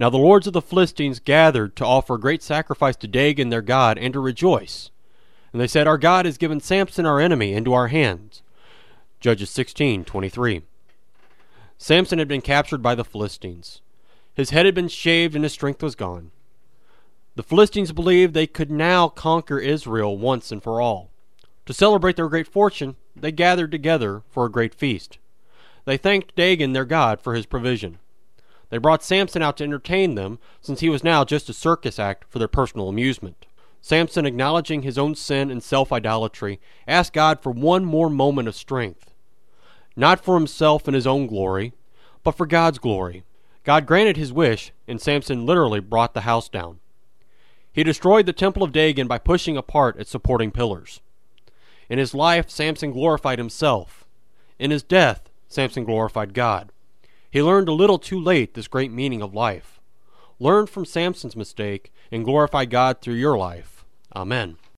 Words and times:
Now 0.00 0.08
the 0.08 0.16
lords 0.16 0.46
of 0.46 0.54
the 0.54 0.62
Philistines 0.62 1.20
gathered 1.20 1.76
to 1.76 1.84
offer 1.84 2.14
a 2.14 2.18
great 2.18 2.42
sacrifice 2.42 2.96
to 2.96 3.06
Dagon 3.06 3.50
their 3.50 3.60
god 3.60 3.98
and 3.98 4.14
to 4.14 4.20
rejoice. 4.20 4.90
And 5.52 5.60
they 5.60 5.66
said, 5.66 5.86
Our 5.86 5.98
God 5.98 6.24
has 6.24 6.38
given 6.38 6.58
Samson 6.58 7.04
our 7.04 7.20
enemy 7.20 7.52
into 7.52 7.74
our 7.74 7.88
hands. 7.88 8.40
Judges 9.20 9.50
16:23. 9.50 10.62
Samson 11.76 12.18
had 12.18 12.28
been 12.28 12.40
captured 12.40 12.82
by 12.82 12.94
the 12.94 13.04
Philistines. 13.04 13.82
His 14.32 14.50
head 14.50 14.64
had 14.64 14.74
been 14.74 14.88
shaved 14.88 15.34
and 15.34 15.44
his 15.44 15.52
strength 15.52 15.82
was 15.82 15.94
gone. 15.94 16.30
The 17.36 17.42
Philistines 17.42 17.92
believed 17.92 18.32
they 18.32 18.46
could 18.46 18.70
now 18.70 19.08
conquer 19.08 19.58
Israel 19.58 20.16
once 20.16 20.50
and 20.50 20.62
for 20.62 20.80
all. 20.80 21.10
To 21.66 21.74
celebrate 21.74 22.16
their 22.16 22.28
great 22.30 22.48
fortune, 22.48 22.96
they 23.14 23.32
gathered 23.32 23.70
together 23.70 24.22
for 24.30 24.46
a 24.46 24.50
great 24.50 24.74
feast. 24.74 25.18
They 25.84 25.98
thanked 25.98 26.34
Dagon, 26.36 26.72
their 26.72 26.86
god, 26.86 27.20
for 27.20 27.34
his 27.34 27.44
provision. 27.44 27.98
They 28.70 28.78
brought 28.78 29.02
Samson 29.02 29.42
out 29.42 29.56
to 29.58 29.64
entertain 29.64 30.14
them, 30.14 30.38
since 30.60 30.80
he 30.80 30.88
was 30.88 31.04
now 31.04 31.24
just 31.24 31.48
a 31.48 31.52
circus 31.52 31.98
act 31.98 32.24
for 32.28 32.38
their 32.38 32.48
personal 32.48 32.88
amusement. 32.88 33.46
Samson, 33.82 34.26
acknowledging 34.26 34.82
his 34.82 34.98
own 34.98 35.14
sin 35.14 35.50
and 35.50 35.62
self 35.62 35.92
idolatry, 35.92 36.60
asked 36.86 37.12
God 37.12 37.42
for 37.42 37.50
one 37.50 37.84
more 37.84 38.10
moment 38.10 38.46
of 38.48 38.54
strength. 38.54 39.12
Not 39.96 40.24
for 40.24 40.36
himself 40.36 40.86
and 40.86 40.94
his 40.94 41.06
own 41.06 41.26
glory, 41.26 41.72
but 42.22 42.36
for 42.36 42.46
God's 42.46 42.78
glory. 42.78 43.24
God 43.64 43.86
granted 43.86 44.16
his 44.16 44.32
wish, 44.32 44.72
and 44.86 45.00
Samson 45.00 45.44
literally 45.44 45.80
brought 45.80 46.14
the 46.14 46.22
house 46.22 46.48
down. 46.48 46.78
He 47.72 47.84
destroyed 47.84 48.26
the 48.26 48.32
temple 48.32 48.62
of 48.62 48.72
Dagon 48.72 49.06
by 49.06 49.18
pushing 49.18 49.56
apart 49.56 49.98
its 49.98 50.10
supporting 50.10 50.50
pillars. 50.50 51.00
In 51.88 51.98
his 51.98 52.14
life, 52.14 52.50
Samson 52.50 52.92
glorified 52.92 53.38
himself. 53.38 54.04
In 54.58 54.70
his 54.70 54.82
death, 54.82 55.28
Samson 55.48 55.84
glorified 55.84 56.34
God. 56.34 56.70
He 57.30 57.42
learned 57.42 57.68
a 57.68 57.72
little 57.72 57.98
too 57.98 58.20
late 58.20 58.54
this 58.54 58.68
great 58.68 58.90
meaning 58.90 59.22
of 59.22 59.34
life. 59.34 59.80
Learn 60.38 60.66
from 60.66 60.84
Samson's 60.84 61.36
mistake 61.36 61.92
and 62.10 62.24
glorify 62.24 62.64
God 62.64 63.00
through 63.00 63.14
your 63.14 63.38
life. 63.38 63.84
Amen. 64.16 64.56